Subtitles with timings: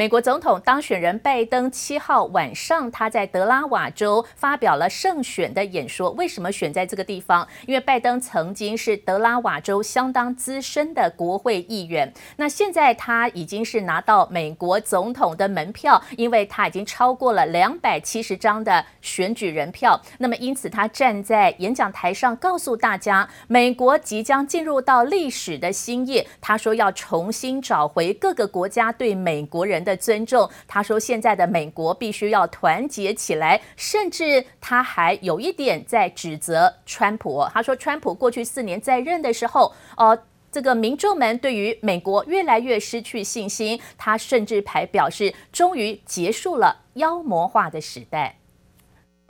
[0.00, 6.10] 美国总统当选人拜登七号晚上，他在德拉瓦州发表了胜选的演说。
[6.12, 7.46] 为什么选在这个地方？
[7.66, 12.10] 因为拜登曾经是德拉瓦州相当资深的国会议员。
[12.36, 20.00] 那现在他已经是拿到美国总统的门票，因为他已经超过了两百七十张的选举人票。
[20.16, 26.26] 那么因此，他站在演讲台上告诉大家，美国即将进入到历史的新页。
[26.40, 37.44] 他说要重新找回各个国家对美国人的的尊重，他说现在的美国必须要团结起来，甚至他还有一点在指责川普。
[37.52, 40.16] 他说川普过去四年在任的时候，呃，
[40.52, 43.80] 这个民众们对于美国越来越失去信心。
[43.98, 48.36] 他甚至还表示，终于结束了妖魔化的时代。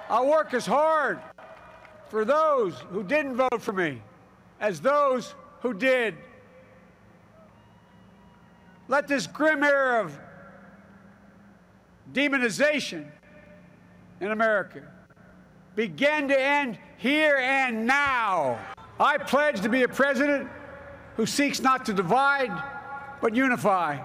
[0.08, 1.18] I work as hard
[2.10, 4.00] for those who didn't vote for me
[4.60, 5.28] as those
[5.62, 6.14] who did.
[8.88, 10.10] Let this grim era of
[12.12, 13.06] demonization
[14.20, 14.82] in America
[15.76, 18.58] begin to end here and now.
[18.98, 20.48] I pledge to be a president
[21.16, 22.52] who seeks not to divide,
[23.22, 23.96] but unify,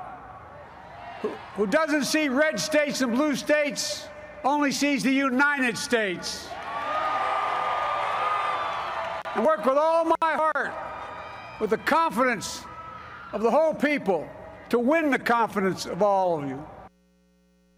[1.21, 4.07] who, who doesn't see red states and blue states,
[4.43, 6.47] only sees the United States.
[9.35, 10.73] And work with all my heart,
[11.59, 12.63] with the confidence
[13.33, 14.29] of the whole people,
[14.69, 16.65] to win the confidence of all of you.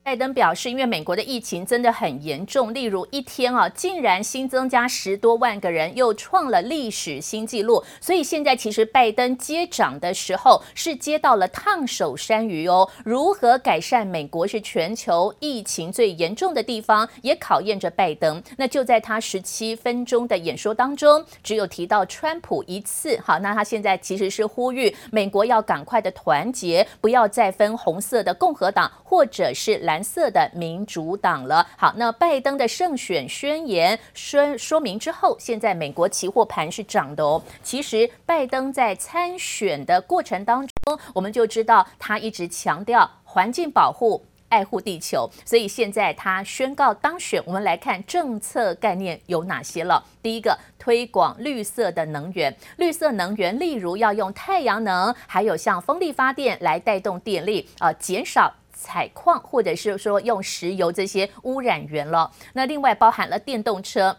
[0.08, 7.84] 拜登表示，因为美国的疫情真的很严重，例如一天啊，竟然新增加十多万个人，又创了历史新纪录。
[8.00, 12.90] 所以现在其实拜登接掌的时候是接到了烫手山芋哦。
[13.04, 18.42] 如何改善美国是全球疫情最严重的地方，也考验着拜登。
[18.56, 23.20] 那就在他十七分钟的演说当中，只有提到川普一次。
[23.22, 29.97] 好，那他现在其实是呼吁美国要赶快的团结，不要再分红色的共和党或者是蓝。
[29.98, 31.66] 蓝色的民主党了。
[31.76, 37.42] 好，那拜登的胜选宣言说说明之后，现在美国期货盘是涨的哦。
[37.64, 47.42] 其实拜登在参选的过程当中，我们就知道他一直强调环境保护、爱护地球，所以现在他宣告当选。
[47.48, 50.06] 我们来看政策概念有哪些了。
[50.22, 58.54] 第一个，推广绿色的能源，绿色能源例如要用太阳能，还有像风力发电来带动电力，呃，减少。
[58.80, 64.16] 采矿或者是说用石油这些污染源了，那另外包含了电动车。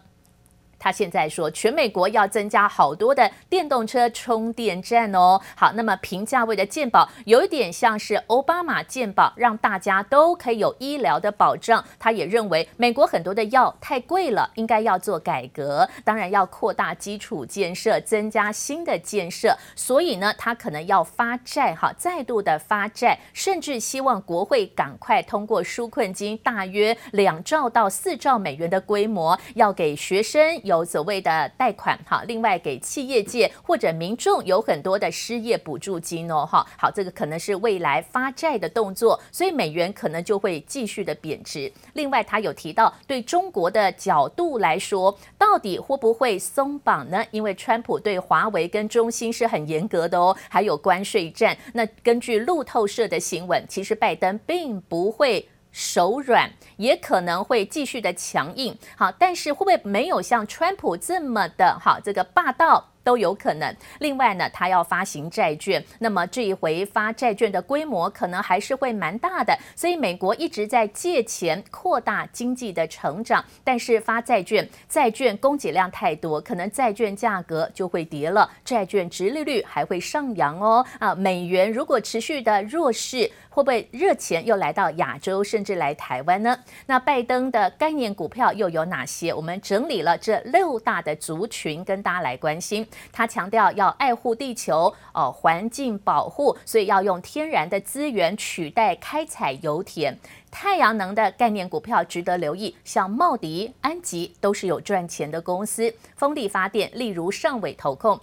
[0.79, 5.41] 他现在说，全美国要增加好多的电动车充电站哦。
[5.57, 11.85] 好，那么平价位的健保有一点像是奥巴马健保，让大家都可以有医疗的保障。
[11.99, 19.57] 他也认为美国很多的药太贵了，应该要做改革，当然要扩大基础建设，增加新的建设。
[19.75, 30.61] 所以呢，他可能要发债，哈，再度的发债，甚至希望国会赶快通过纾困金，大约两兆到四兆美元的规模，要给学生。
[30.69, 41.73] 有所谓的贷款哈，另外给企业界或者民众有很多的失业补助金哦哈，好，这个可能是未来发债的动作，所以美元可能就会继续的贬值。
[41.95, 47.25] 另外，他有提到对中国的角度来说，到底会不会松绑呢？
[47.31, 51.57] 因为川普对华为跟中兴是很严格的哦，还有关税战。
[51.73, 55.49] 那根据路透社的新闻，其实拜登并不会。
[55.71, 62.93] 手软也可能会继续的强硬，好，但是会不会没有像川普这么的好这个霸道？
[63.09, 63.75] 都有可能。
[64.01, 69.59] 另外呢，他要发行债券，那么这一回发债券的规模可能还是会蛮大的。
[69.75, 80.85] 所以美国一直在借钱扩大经济的成长，但是发债券，债券供给量太多，可能债券价格就会跌了，债券殖利率还会上扬哦。
[80.99, 86.59] 啊，美元如果持续的弱势，会不会热钱又来到亚洲，甚至来台湾呢？
[86.85, 89.33] 那拜登的概念股票又有哪些？
[89.33, 92.87] 我们整理了这六大的族群，跟大家来关心。
[93.13, 100.19] 他强调要爱护地球，哦，环境保护，所以要用天然的资源取代开采油田。
[100.51, 105.95] 太阳能的概念股票值得留意，像茂迪、安吉都是有赚钱的公司。
[106.17, 108.19] 风力发电，例如上尾投控。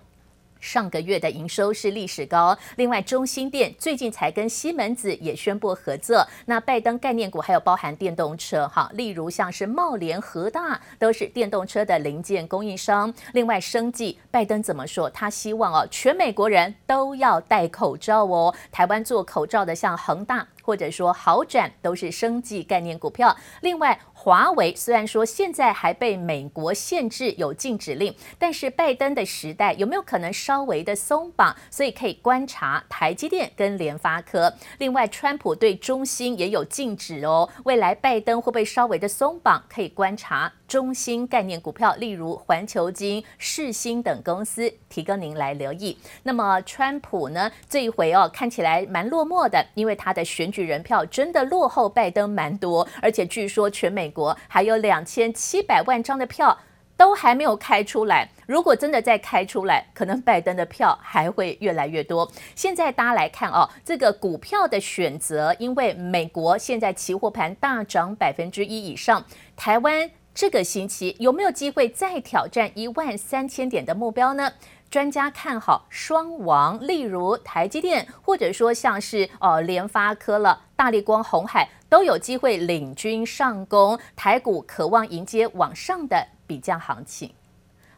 [0.65, 6.25] 上个月的营收是历史高，另外中兴电最近才跟西门子也宣布合作。
[6.47, 13.13] 那拜登概念股还有包含电动车，哈，例如像是茂联、和大都是电动车的零件供应商。
[13.33, 15.07] 另外生技，拜登怎么说？
[15.11, 18.53] 他希望哦，全美国人都要戴口罩哦。
[18.71, 20.47] 台湾做口罩的像恒大。
[20.65, 23.37] 或者说好转都是生技概念股票。
[23.61, 31.55] 另外，华为虽然说现在还被美国限制有禁止令，但是拜登的时代有没有可能稍微的松绑？
[31.69, 34.51] 所以可以观察台积电跟联发科。
[34.79, 39.63] 另外，川普对中芯也有禁止哦，未来拜登会不会稍微的松绑？
[39.69, 45.95] 可以观察中芯概念股票，例如环球金、世芯等公司，提供您来留意。
[46.23, 56.57] 那么，川普呢这一回哦看起来蛮落寞的，因为他的选举人票真的落后拜登蛮多，而且据说全美国还有两千七百万张的票
[56.97, 58.29] 都还没有开出来。
[58.47, 62.31] 如果真的再开出来，可能拜登的票还会越来越多。
[62.55, 69.25] 现在大家来看哦，这个股票的选择，因为美国现在期货盘大涨百分之一以上，
[69.57, 74.51] 台湾这个星期有没有机会再挑战一万三千点的目标呢？
[74.95, 87.33] 专家看好双王，例如台积电，或者说像是呃联发科了、大力光、红海都有机会领军上攻，台股渴望迎接往上的比较行情。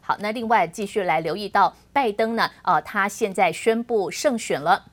[0.00, 4.86] 好，那另外继续来留意到拜登呢，呃，他现在宣布胜选了。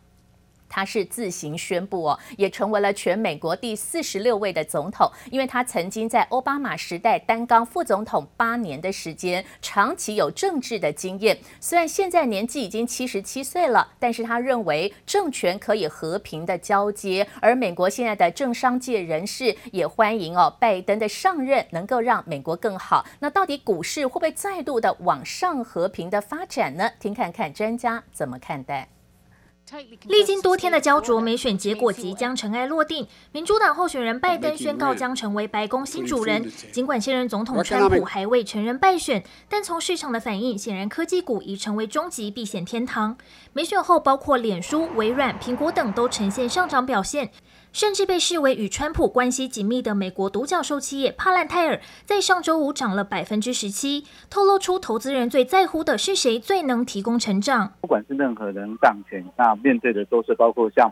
[0.67, 11.37] 他是自行宣布哦，也成为了全美国第四十六位的总统，因为他曾经在奥巴马时代担纲副总统八年的时间，长期有政治的经验。
[11.59, 23.05] 虽然现在年纪已经七十七岁了，但是他认为政权可以和平的交接，而美国现在的政商界人士也欢迎哦拜登的上任，能够让美国更好。
[23.19, 26.89] 那到底股市会不会再度的往上和平的发展呢？
[26.99, 28.94] 听看看专家怎么看待。
[30.03, 33.07] 历经多天的焦灼，美选结果即将尘埃落定。
[33.31, 36.51] 民主党候选人拜登宣告将成为白宫新主人。
[36.71, 43.17] 尽管现任总统川普还未承认败选，但从市场的反应，显然科技股已成为终极避险天堂。
[43.53, 47.31] 美选后，包括脸书、微软、苹果等都呈现上涨表现。
[47.75, 57.73] 甚至被视为与川普关系紧密的美国独角兽企业帕兰泰尔，在上周五涨了百分之十七，透露出投资人最在乎的是谁最能提供成长。
[57.81, 60.89] 不管是任何人当选，那面对的都是包括像。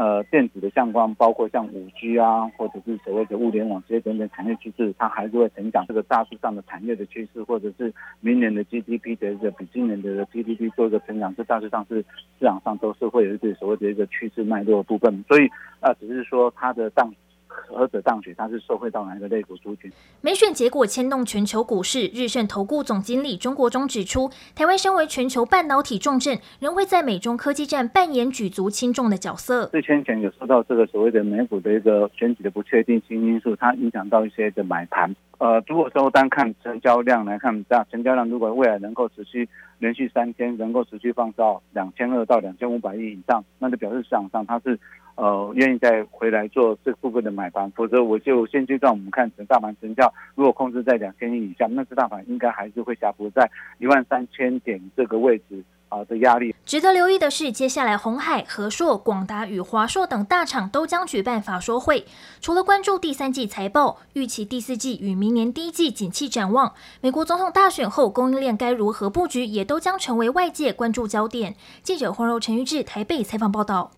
[0.00, 5.84] 呃，电子的相关，包括像五 G 啊，或者是所谓的物联网这些等等产业趋势，它还是会成长。
[5.86, 11.96] 这个大数上的产业的趋势，或者是明年的 GDP 的一个比今年的 GDP 做一个成长，这大致上是
[12.38, 15.22] 市场上都是会有一个所谓的一个趋势脉络的部分。
[15.28, 15.46] 所以
[15.80, 17.12] 啊、只是说它的当。
[17.50, 19.90] 何者当选，它是受惠到哪一个类股族群？
[20.20, 29.66] 美选结果牵动全球股市，日盛投顾总经理中国中指出，台湾身为全球半导体重镇，仍会在美中科技战扮演举足轻重的角色。
[29.66, 35.14] 最先前有受到这个所谓的美股的一个选举的不确定性因素，它影响到一些的买盘。
[35.38, 39.48] 呃，如果说单看成交量来看，这样成交量如果未来能够持续
[39.78, 44.78] 连续三天能够持续放到两千二到两千五百亿以上，那就表示市场上它是。
[45.20, 56.54] 呃，愿意再回来做这部分的买房，否则我就现阶段我们看整大盘成交，如果控制在两千亿以下，那这大盘应该还是会下浮在一万三千点这个位置啊的压力。
[56.64, 62.06] 值得留意的是，接下来红海、和硕、广达与华硕等大厂都将举办法说会，
[62.40, 71.56] 除了关注第三季财报，预期第四季与明年第一季景气展望，美国总统大选后供应链该如何布局，也都将成为外界关注焦点。
[71.82, 73.90] 记者黄柔、陈玉志台北采访报道。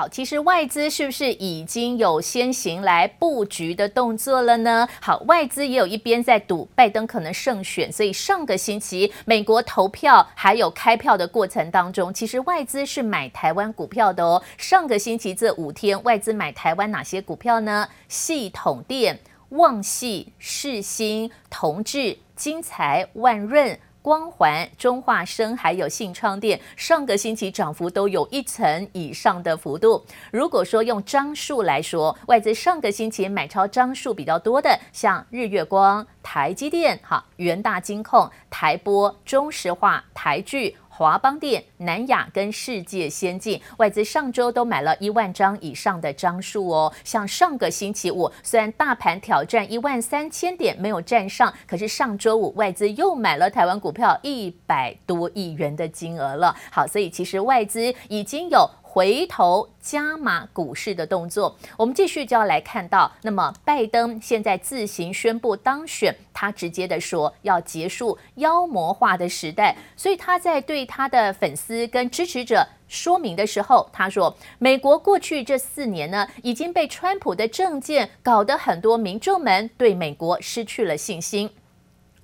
[0.00, 4.88] 好，其实外资是不是已经有先行来布局的动作了呢？
[4.98, 14.42] 好，外资也有一边在赌拜登可能胜选，所以上个星期美国投票还有开票的过程当中，其实外资是买台湾股票的哦。
[14.56, 17.86] 上个星期这五天，外资买台湾哪些股票呢？
[18.08, 19.20] 系统电、
[19.50, 23.78] 旺系、世新、同志、金财、万润。
[24.02, 30.04] 光环、中化生还有信创电，上个星期涨幅都有一成以上的幅度。
[30.30, 40.76] 如果说用张数来说，外资上个星期买超张数比较多的，像日月光、台积电、哈元大金控、台玻、中石化、台聚。
[41.00, 46.92] 华邦电、南亚跟世界先进外资上周都买了一万张以上的张数哦。
[47.04, 56.54] 像上个星期五，虽然大盘挑战一万三千点没有站上，可是上周五外资又买了台湾股票一百多亿元的金额了。
[56.70, 58.68] 好，所以其实外资已经有。
[58.92, 81.48] 回头加码股市的动作，我们继续就要来看到，那么拜登现在自行宣布当选，他直接的说要结束妖魔化的时代，所以他在对他的粉丝跟支持者说明的时候，他说，美国过去这四年呢，已经被川普的政见搞得很多民众们对美国失去了信心，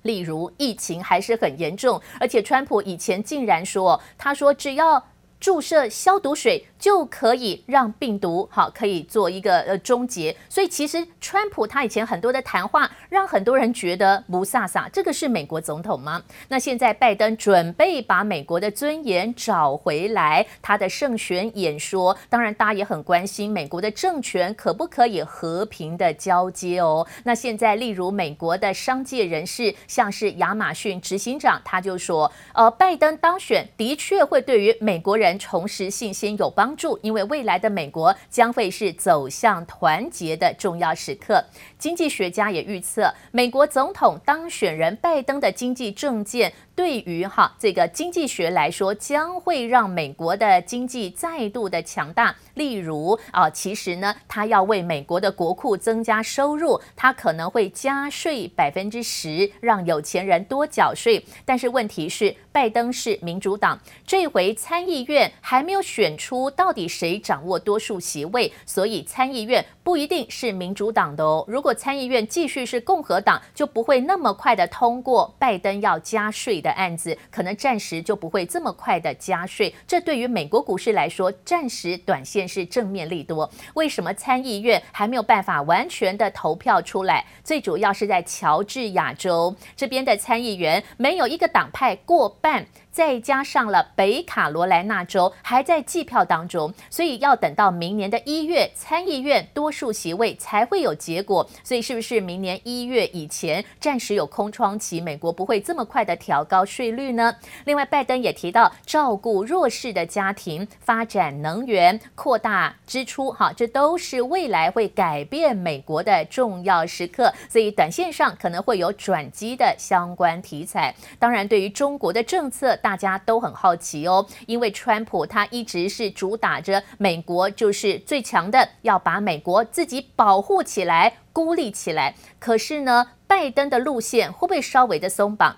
[0.01, 5.01] 例如疫情还是很严重，而且川普以前竟然说，他说只要。
[5.39, 16.23] 注射消毒水就可以让病毒好可以做一个呃终结，所以其实川普他以前很多的谈话让很多人觉得不飒飒，这个是美国总统吗？
[16.47, 27.05] 那现在拜登准备把美国的尊严找回来，他的胜选演说，当然大家也很关心美国的政权可不可以和平的交接哦。
[27.23, 35.26] 那现在例如美国的商界人士，像是亚马逊执行长，他就说，呃，拜登当选的确会对于美国人。
[35.39, 41.43] 重拾信心有帮助，因为未来的美国将会是走向团结的重要时刻。
[41.79, 46.53] 经济学家也预测，美国总统当选人拜登的经济政见。
[46.75, 52.35] 对于哈这个经济学来说，将会让美国的经济再度的强大。
[52.53, 61.25] 例如啊，其实呢，他要为美国的国库增加收入，他可能会加税百分之十，让有钱人多缴税。
[61.45, 71.43] 但是问题是，拜登是民主党，这回参议院还没有选出到底谁掌握多数席位，所以参议院不一定是民主党的哦。
[71.47, 76.77] 如果参议院继续是共和党，就不会那么快的通过拜登要加税的。
[76.77, 83.49] 案子可能暂时就不会这么快的加税，这对于美国股市来说，暂时短线是正面利多。
[83.73, 87.25] 为什么参议院还没有办法完全的投票出来？
[87.43, 92.67] 最主要是在乔治亚州这边的参议员没有一个党派过半。
[92.97, 101.47] 再加上了北卡罗来纳州还在计票当中，所以要等到明年的一月参议院多数席位才会有结果。
[101.63, 107.35] 所以是不是明年一月以前暂时有空窗期，美国不会这么快的调高税率呢？
[107.65, 117.31] 另外，拜登也提到照顾弱势的家庭、发展能源、扩大支出，哈，这都是未来会改变美国的重要时刻。
[117.47, 120.95] 所以短线上可能会有转机的相关题材。
[121.19, 122.75] 当然，对于中国的政策。
[122.87, 132.15] 大家都很好奇哦，因为川普他一直是主打着美国就是最强的，要把美国自己保护起来、孤立起来。
[132.39, 135.57] 可是呢，拜登的路线会不会稍微的松绑？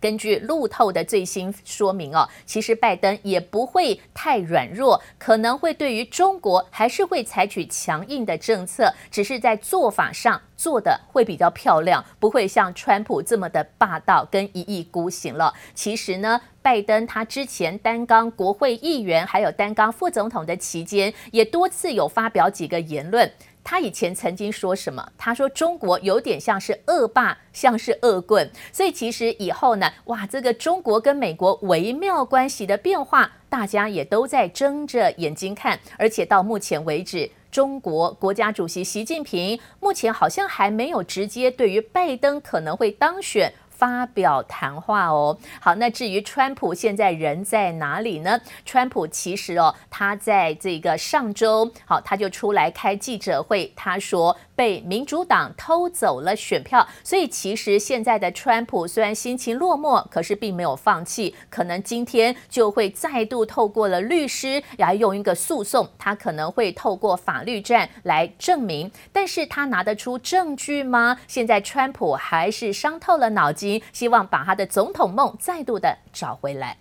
[0.00, 15.52] 根据路透的最新说明哦，其实拜登也不会太软弱，可能会对于中国还是会采取强硬的政策，只是在做法上做的会比较漂亮，不会像川普这么的霸道跟一意孤行了。
[15.74, 23.30] 其实呢，拜登他之前担纲国会议员，还有担纲副总统的期间，也多次有发表几个言论。
[23.70, 25.06] 他以前曾经说什么？
[25.18, 28.50] 他说中国有点像是恶霸，像是恶棍。
[28.72, 35.78] 所以其实以后呢，哇，这个中国跟美国微妙关系的变化，大家也都在睁着眼睛看。
[35.98, 43.52] 而且到目前为止，中国国家主席习近平目前好像还没有直接对于拜登可能会当选。
[43.78, 48.40] 发表谈话哦，好，那至于川普现在人在哪里呢？
[48.64, 71.20] 川普其实哦，他在这个上周，好，他就出来开记者会，他说被民主党偷走了选票，所以其实现在的川普虽然心情落寞，可是并没有放弃，可能今天就会再度透过了律师来用一个诉讼，他可能会透过法律战来证明，但是他拿得出证据吗？
[71.28, 73.67] 现在川普还是伤透了脑筋。
[73.91, 76.77] 希望把他的总统梦再度的找回来。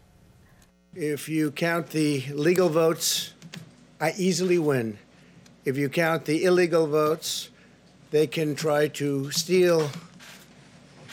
[0.95, 3.31] If you count the legal votes,
[3.99, 4.99] I easily win.
[5.65, 7.49] If you count the illegal votes,
[8.11, 9.89] they can try to steal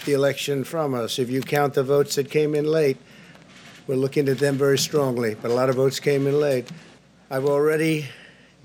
[0.05, 1.17] the election from us.
[1.17, 2.97] If you count the votes that came in late,
[3.87, 5.35] we're looking at them very strongly.
[5.35, 6.67] But a lot of votes came in late.
[7.31, 8.09] I've already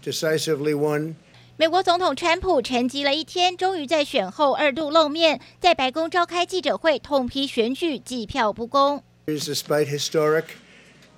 [0.02, 1.16] decisively won.
[1.58, 9.02] 美国总统川普沉寂了一天，终于在选后二度露面，在白宫召开记者会，痛批选举计票不公。
[9.26, 10.44] Despite historic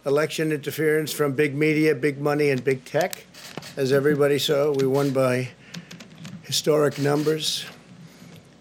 [0.04, 3.24] election interference from big media, big money, and big tech,
[3.76, 5.48] as everybody saw, we won by
[6.44, 7.64] historic numbers.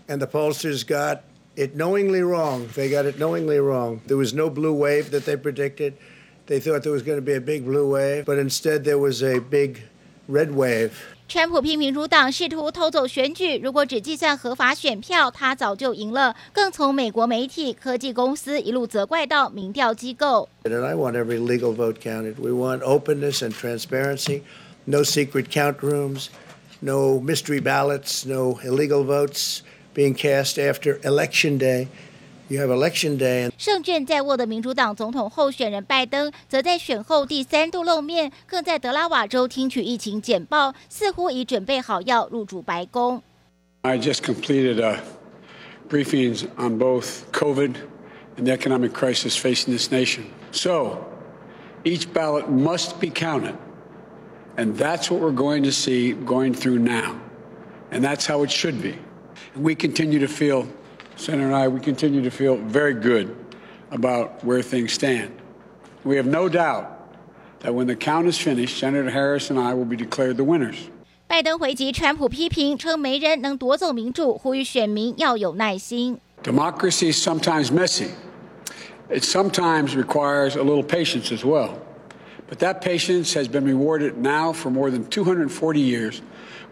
[0.07, 1.23] And the pollsters got
[1.55, 2.69] it knowingly wrong.
[2.73, 4.01] They got it knowingly wrong.
[4.07, 5.93] There was no blue wave that they predicted.
[6.47, 9.21] They thought there was going to be a big blue wave, but instead there was
[9.21, 9.81] a big
[10.27, 10.93] red wave.
[11.29, 16.35] 川普批民主党试图偷走选举，如果只计算合法选票，他早就赢了。
[16.53, 20.47] 更从美国媒体、科技公司一路责怪到民调机构。
[20.63, 22.35] And I want every legal vote counted.
[22.37, 24.41] We want openness and transparency.
[24.85, 26.27] No secret count rooms.
[26.79, 28.23] No mystery ballots.
[28.27, 29.61] No illegal votes
[29.95, 31.87] being cast after election day.
[32.49, 33.49] You have election day.
[33.57, 43.23] 胜券在握的民主党总统候选人拜登，则在选后第三度露面，更在德拉瓦州听取疫情简报，似乎已准备好要入主白宫。
[43.81, 44.99] I just completed a
[45.89, 47.75] briefings on both COVID
[48.37, 50.25] and the economic crisis facing this nation.
[50.51, 50.99] So,
[51.85, 53.55] Each ballot must be counted.
[54.57, 57.15] And that's what we're going to see going through now.
[57.91, 58.95] And that's how it should be.
[59.53, 60.67] And we continue to feel,
[61.19, 63.35] Senator and I, we continue to feel very good
[63.91, 65.31] about where things stand.
[66.03, 66.91] We have no doubt
[67.61, 70.89] that when the count is finished, Senator Harris and I will be declared the winners.
[71.27, 76.19] 拜登回击川普批评，称没人能夺走民主，呼吁选民要有耐心。
[76.43, 78.09] Democracy is sometimes messy.
[79.09, 81.79] It sometimes requires a little patience as well.
[82.47, 86.21] But that patience has been rewarded now for more than 240 years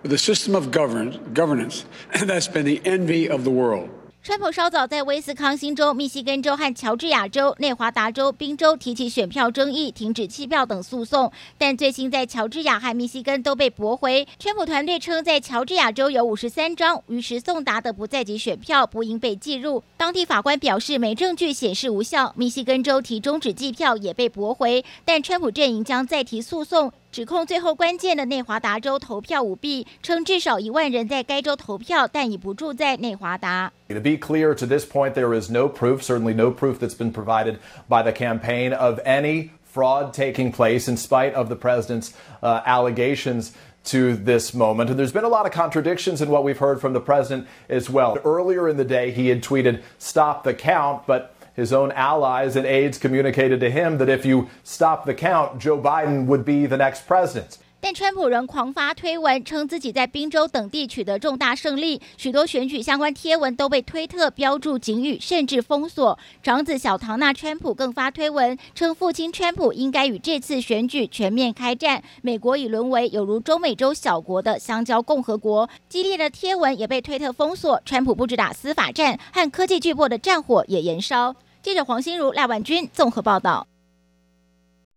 [0.04, 3.90] with a system of govern governance that's been the envy of the world.
[4.21, 14.27] 川普稍早在威斯康星州、密西根州和乔治亚州、内华达州、宾州提起选票争议、停止弃票等诉讼，但最新在乔治亚和密西根都被驳回。
[14.39, 22.35] 川普团队称，在乔治亚州有五十三张于时送达的不在籍选票不应被计入，当地法官表示没证据显示无效。
[22.37, 26.93] 密西根州提终止计票也被驳回，但川普阵营将再提诉讼。
[27.12, 33.72] 指控最后关键的内华达州投票舞弊，称至少一万人在该州投票，但已不住在内华达。
[33.90, 37.58] To be clear, to this point, there is no proof, certainly no proof that's been provided
[37.88, 43.52] by the campaign of any fraud taking place in spite of the president's uh, allegations
[43.86, 44.90] to this moment.
[44.90, 47.90] And there's been a lot of contradictions in what we've heard from the president as
[47.90, 48.18] well.
[48.24, 52.65] Earlier in the day, he had tweeted, stop the count, but his own allies and
[52.65, 56.77] aides communicated to him that if you stop the count, Joe Biden would be the
[56.77, 57.59] next president.
[57.81, 66.19] 但川普仍狂发推文，称自己在宾州等地取得重大胜利，许多选举相关贴文都被推特标注警语，甚至封锁。
[66.43, 75.71] 长子小唐纳川普更发推文，称父亲川普应该与这次选举全面开战，美国已沦为有如中美洲小国的香蕉共和国。
[75.89, 77.81] 激烈的贴文也被推特封锁。
[77.85, 81.37] 川普不止打司法战，和科技巨擘的战火也燃烧。
[81.63, 83.67] 记者黄心如、赖婉君综合报道。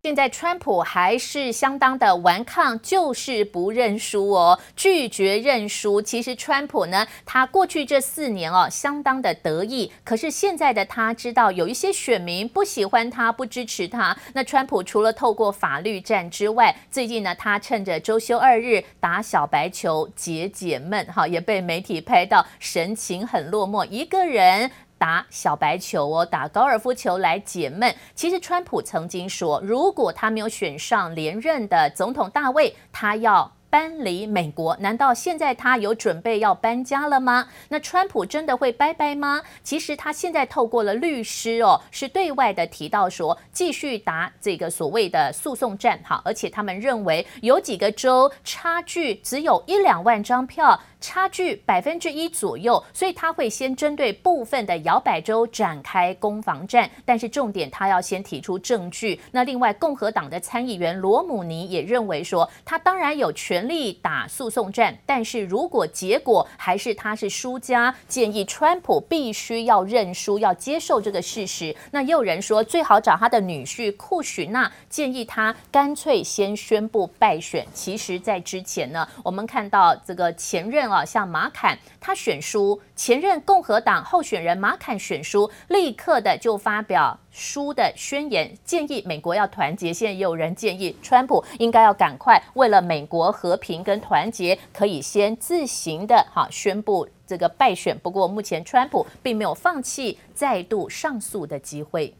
[0.03, 6.01] 现在川普还是相当的顽抗，就是不认输哦，拒绝认输。
[6.01, 9.91] 其实川普呢，他过去这四年哦，相当的得意。
[10.03, 14.17] 可是现在的他知道有一些选民不喜欢他，不支持他。
[14.33, 24.71] 那川普除了透过法律战之外，最近呢，他趁着周休二日打小白球解解闷，哈，也被媒体拍到神情很落寞，一个人。
[25.01, 27.95] 打小白球哦，打高尔夫球来解闷。
[28.13, 33.51] 其实川普曾经说，如果他没有选上连任的总统大卫，他要。
[33.71, 37.47] 搬离美国，难道现在他有准备要搬家了吗？
[37.69, 39.41] 那川普真的会拜拜吗？
[39.63, 59.17] 其实他现在透过了律师哦，是对外的提到说，继续打这个所谓的诉讼战哈，而且他们认为有几个州差距只有一两万张票，差距百分之一左右，所以他会先针对部分的摇摆州展开攻防战，但是重点他要先提出证据。
[59.31, 63.60] 那另外共和党的参议员罗姆尼也认为说，他当然有权。
[63.67, 71.75] 力打诉讼战，但是如果结果还是他是输家，建议川普必须要认输，要接受这个事实。
[71.91, 77.65] 那也有人说，最好找他的女婿库许纳，建议他干脆先宣布败选。
[77.73, 87.19] 其实，在之前呢，我们看到这个前任啊，像马坎，他选输，前任共和党候选人马坎选输，立刻的就发表。
[87.31, 97.97] 输的宣言建议美国要团结，现在也有人建议川普应该要赶快为了美国和平跟团结，可以先自行的哈宣布这个败选。
[97.99, 102.13] 不过目前川普并没有放弃再度上诉的机会。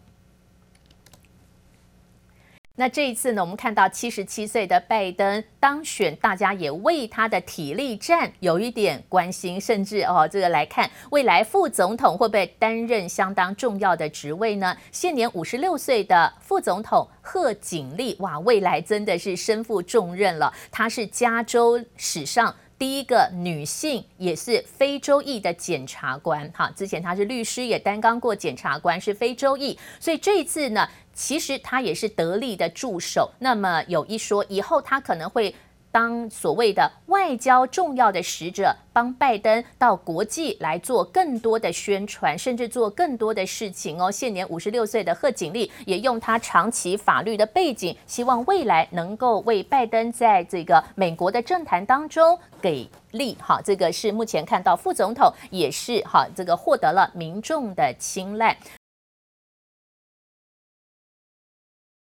[2.77, 14.75] 那这一次呢，我们看到七十七岁的拜登当选，大家也为他的体力战有一点关心，甚至哦，这个来看未来副总统会不会担任相当重要的职位呢？
[14.91, 20.51] 现年五十六岁的副总统贺锦丽，哇，未来真的是身负重任了。
[20.71, 26.49] 她是加州史上第一个女性，也是非洲裔的检察官。
[26.51, 30.87] 哈，之前她是律师，也担当过检察官，是非洲裔，所以这一次呢。
[31.13, 35.53] 其实他也是得力的助手，那么有一说，以后他可能会
[35.91, 38.75] 当所谓的外交重要的使者。
[38.93, 44.11] 帮拜登到国际来做更多的宣传，甚至做更多的事情哦。
[44.11, 53.37] 现年五十六岁的贺锦丽也用他长期法律的背景，希望未来能够为拜登在这个美国的政坛当中给力。
[53.39, 58.57] 好，这个是目前看到副总统也是好，这个获得了民众的青睐。